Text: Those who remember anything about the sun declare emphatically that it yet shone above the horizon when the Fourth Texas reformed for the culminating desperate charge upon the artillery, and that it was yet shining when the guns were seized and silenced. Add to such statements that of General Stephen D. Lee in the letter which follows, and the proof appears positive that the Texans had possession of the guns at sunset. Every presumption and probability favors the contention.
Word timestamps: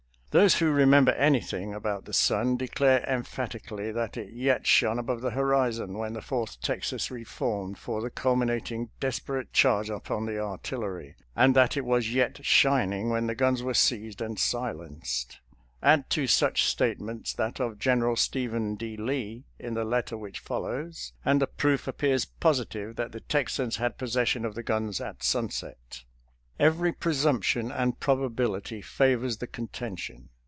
Those 0.33 0.59
who 0.59 0.71
remember 0.71 1.11
anything 1.11 1.73
about 1.73 2.05
the 2.05 2.13
sun 2.13 2.55
declare 2.55 3.03
emphatically 3.05 3.91
that 3.91 4.15
it 4.15 4.29
yet 4.31 4.65
shone 4.65 4.97
above 4.97 5.19
the 5.19 5.31
horizon 5.31 5.97
when 5.97 6.13
the 6.13 6.21
Fourth 6.21 6.61
Texas 6.61 7.11
reformed 7.11 7.77
for 7.77 8.01
the 8.01 8.09
culminating 8.09 8.91
desperate 9.01 9.51
charge 9.51 9.89
upon 9.89 10.25
the 10.25 10.39
artillery, 10.39 11.15
and 11.35 11.53
that 11.57 11.75
it 11.75 11.83
was 11.83 12.13
yet 12.13 12.45
shining 12.45 13.09
when 13.09 13.27
the 13.27 13.35
guns 13.35 13.61
were 13.61 13.73
seized 13.73 14.21
and 14.21 14.39
silenced. 14.39 15.41
Add 15.83 16.09
to 16.11 16.27
such 16.27 16.63
statements 16.63 17.33
that 17.33 17.59
of 17.59 17.77
General 17.77 18.15
Stephen 18.15 18.75
D. 18.75 18.95
Lee 18.95 19.43
in 19.59 19.73
the 19.73 19.83
letter 19.83 20.15
which 20.15 20.39
follows, 20.39 21.11
and 21.25 21.41
the 21.41 21.47
proof 21.47 21.89
appears 21.89 22.23
positive 22.23 22.95
that 22.95 23.11
the 23.11 23.19
Texans 23.19 23.75
had 23.75 23.97
possession 23.97 24.45
of 24.45 24.55
the 24.55 24.63
guns 24.63 25.01
at 25.01 25.23
sunset. 25.23 26.03
Every 26.59 26.91
presumption 26.91 27.71
and 27.71 27.99
probability 27.99 28.83
favors 28.83 29.37
the 29.37 29.47
contention. 29.47 30.29